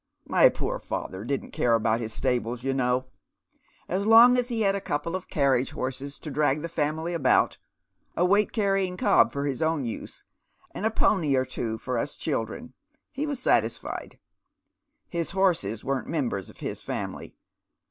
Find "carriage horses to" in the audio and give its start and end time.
5.29-6.31